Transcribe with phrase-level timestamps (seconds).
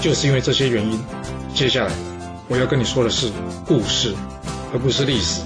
[0.00, 0.98] 就是因为这些原因，
[1.54, 1.92] 接下来
[2.48, 3.30] 我要跟你说的是
[3.66, 4.14] 故事，
[4.72, 5.42] 而不是历史。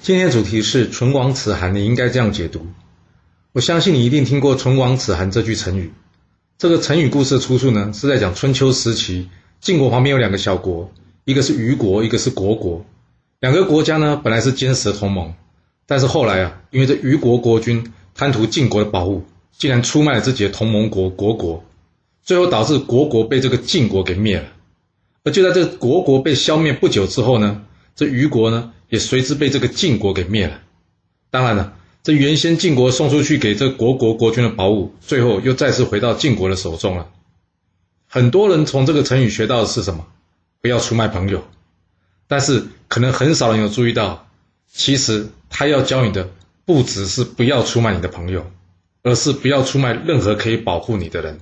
[0.00, 2.66] 今天的主题是“唇亡齿寒”，你应该这样解读。
[3.52, 5.92] 我相信你一定听过“唇亡齿寒”这句成语。
[6.56, 9.28] 这个成语故事的出处呢，是在讲春秋时期，
[9.60, 10.90] 晋国旁边有两个小国，
[11.24, 12.86] 一个是虞国，一个是虢国。
[13.40, 15.34] 两个国家呢，本来是坚实的同盟，
[15.84, 19.24] 但是后来啊，因为这虞国国君贪图晋国的宝物。
[19.58, 21.62] 竟然出卖了自己的同盟国国国，
[22.22, 24.46] 最后导致国国被这个晋国给灭了。
[25.24, 27.64] 而就在这国国被消灭不久之后呢，
[27.96, 30.60] 这虞国呢也随之被这个晋国给灭了。
[31.30, 37.10] 当然了，这原先晋国送出去给这国国国君的宝物，最后又再次回到晋国的手中了。
[38.06, 40.06] 很多人从这个成语学到的是什么？
[40.62, 41.44] 不要出卖朋友。
[42.28, 44.28] 但是可能很少人有注意到，
[44.72, 46.30] 其实他要教你的
[46.64, 48.50] 不只是不要出卖你的朋友。
[49.08, 51.40] 而是不要出卖任何可以保护你的人，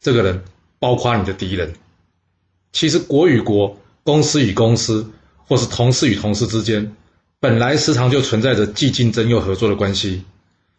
[0.00, 0.42] 这个人
[0.78, 1.74] 包括你的敌人。
[2.72, 5.10] 其实国与国、公司与公司，
[5.46, 6.96] 或是同事与同事之间，
[7.40, 10.24] 本来时常就存在着既竞争又合作的关系。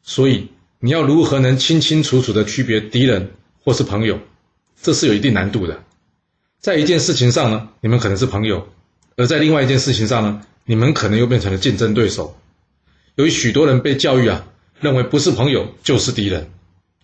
[0.01, 3.29] 所以你要如何能清清楚楚的区别敌人
[3.63, 4.19] 或是朋友，
[4.81, 5.83] 这是有一定难度的。
[6.59, 8.67] 在一件事情上呢，你们可能是朋友；
[9.15, 12.35] 而在另外一件事情上呢，你们可能又变成了竞争对手。
[13.13, 14.47] 由于许多人被教育啊。
[14.85, 16.51] 认为不是朋友就是敌人，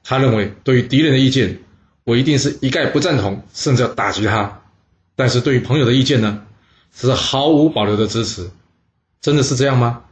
[0.03, 1.57] 他认为对于敌人的意见，
[2.03, 4.61] 我一定是一概不赞同，甚至要打击他；
[5.15, 6.43] 但是对于朋友的意见呢，
[6.95, 8.51] 是毫无保留的支持。
[9.19, 10.03] 真的是这样吗？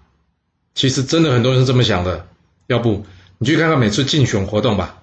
[0.73, 2.25] 其实真的很多人是这么想的。
[2.65, 3.05] 要不
[3.37, 4.97] 你去看看每次竞选活动吧，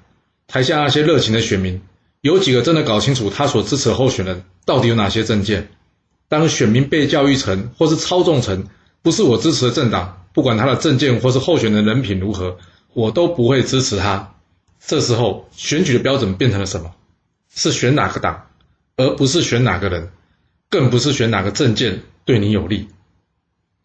[0.48, 1.80] 台下那些热情的选民，
[2.20, 5.68] 有几个真的搞清楚他所支持的候选人到底有哪些政见？
[6.28, 8.66] 当选民被教育成或是操纵成
[9.02, 10.25] 不是我支持的政党。
[10.36, 12.58] 不管他的政见或是候选人人品如何，
[12.92, 14.34] 我都不会支持他。
[14.78, 16.94] 这时候选举的标准变成了什么？
[17.48, 18.48] 是选哪个党，
[18.98, 20.10] 而不是选哪个人，
[20.68, 22.88] 更不是选哪个政见对你有利。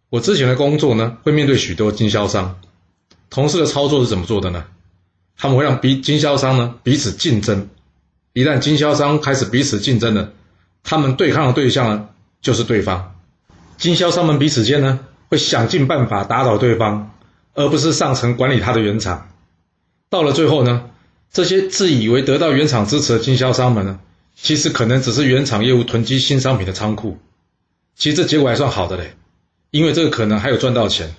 [0.10, 2.60] 我之前的工作呢，会面对许多经销商，
[3.30, 4.66] 同事的操作是怎么做的呢？
[5.38, 7.70] 他们会让彼经销商呢彼此竞争。
[8.34, 10.34] 一旦经销商开始彼此竞争了，
[10.84, 12.10] 他们对抗的对象呢
[12.42, 13.16] 就是对方。
[13.78, 15.00] 经销商们彼此间呢？
[15.32, 17.16] 会想尽办法打倒对方，
[17.54, 19.30] 而不是上层管理他的原厂。
[20.10, 20.90] 到了最后呢，
[21.32, 24.02] 这些自以为得到原厂支持的经销商们呢，
[24.36, 27.18] 其实可能只是原厂业务囤积新商品的仓库。
[27.96, 29.14] 其实这结果还算好的嘞，
[29.70, 31.16] 因为这个可能还有赚到钱。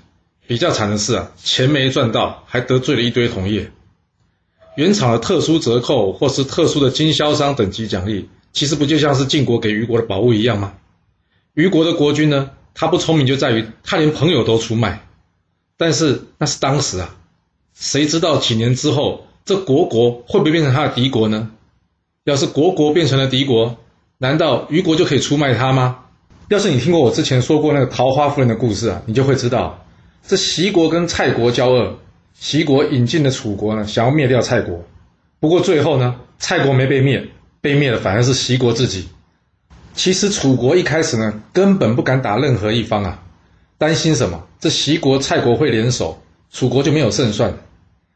[0.47, 3.73] 比较惨的是啊，钱没赚到，还得罪了一堆同业。
[4.77, 10.75] 原厂的特殊折扣或是特殊的经销商等级奖励，其实不就像是晋国给虞国的宝物一样吗？
[11.55, 12.51] 虞国的国君呢？
[12.75, 15.07] 他不聪明就在于他连朋友都出卖，
[15.77, 17.15] 但是那是当时啊，
[17.75, 21.51] 谁知道几年之后这国国会不会变成他的敌国呢？
[22.25, 23.77] 要是国国变成了敌国，
[24.19, 25.99] 难道虞国就可以出卖他吗？
[26.49, 29.85] 要是你听过我之前说过那个桃花夫人的故事啊，你就会知道，
[30.27, 31.99] 这齐国跟蔡国交恶，
[32.39, 34.85] 齐国引进了楚国呢，想要灭掉蔡国，
[35.41, 37.27] 不过最后呢，蔡国没被灭，
[37.61, 39.09] 被灭的反而是齐国自己。
[39.95, 43.23] 其实楚国一开始呢，根本不敢打任何一方啊，
[43.79, 44.43] 担心什么？
[44.59, 47.55] 这齐国、蔡国会联手，楚国就没有胜算。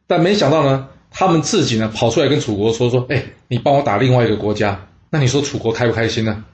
[0.06, 6.44] 但没想到呢，他们自己呢跑出来跟楚国说说：“哎，你帮我打另外一个国家。”那你说楚国开不开心呢？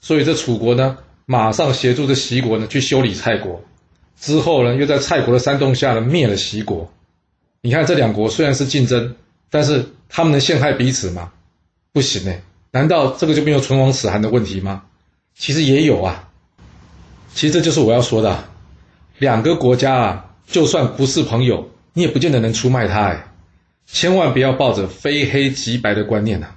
[0.00, 3.62] 所以这楚国呢，马上协助这齐国呢去修理蔡国，
[4.18, 6.90] 之后呢，又在蔡国的煽动下呢灭了齐国。
[7.62, 9.14] 你看这两国虽然是竞争，
[9.50, 11.32] 但是他们能陷害彼此吗？
[11.92, 12.34] 不行呢。
[12.72, 14.82] 难道这个就没有唇亡齿寒的问题吗？
[15.34, 16.28] 其实也有啊。
[17.34, 18.44] 其实这就是我要说的，
[19.18, 23.26] 两个国家啊，就算不是朋友，你也不见得能出卖他哎。
[23.86, 26.48] 千万不要抱着非黑即白的观念呐，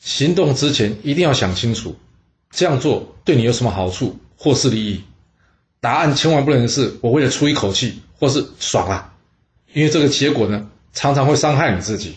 [0.00, 1.96] 行动之前一定要想清楚，
[2.50, 5.02] 这样做对你有什么好处或是利益？
[5.80, 9.14] 答案千万不能是我为了出一口气或是爽啊，
[9.72, 12.16] 因为这个结果呢，常常会伤害你自己。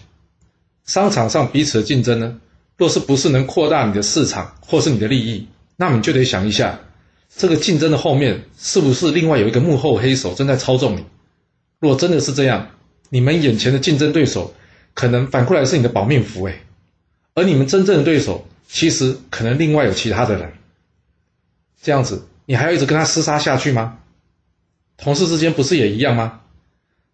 [0.85, 2.39] 商场上彼此的竞争呢？
[2.77, 6.79] 若是不是能扩大你的市场或是你的利益，那你就得想一下，
[7.35, 11.03] 这个竞争的后面是不是另外有一个幕后黑手正在操纵你？
[11.79, 12.69] 若真的是这样，
[13.09, 14.53] 你们眼前的竞争对手
[14.93, 16.61] 可能反过来是你的保命符哎，
[17.33, 20.53] 而你们真正的对手其实可能另外有其他的人。
[21.81, 23.99] 这样子，你还要一直跟他厮杀下去吗？
[24.97, 26.41] 同事之间不是也一样吗？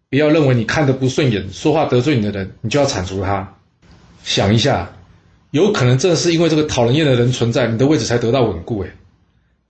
[0.08, 3.56] 不要认为你看得不顺眼、说话得罪你的人，你就要铲除他。
[4.22, 4.90] 想一下，
[5.54, 8.80] 有可能正是因为这个讨人厌的人存在，你的位置才得到稳固。
[8.80, 8.90] 哎，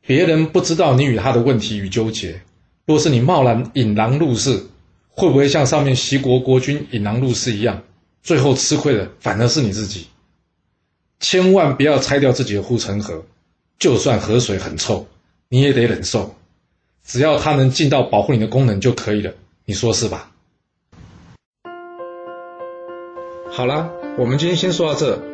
[0.01, 2.41] 别人不知道你与他的问题与纠结。
[2.87, 4.65] 若是你贸然引狼入室，
[5.11, 7.83] 会不会像上面齐国国君引狼入室一样，
[8.23, 10.07] 最后吃亏的反而是你自己？
[11.21, 13.23] 千万不要拆掉自己的护城河，
[13.79, 15.07] 就算河水很臭，
[15.51, 16.35] 你也得忍受，
[17.05, 19.35] 只要它能尽到保护你的功能就可以了。
[19.67, 20.31] 你说是吧？
[23.51, 25.34] 好啦，我们今天先说到这。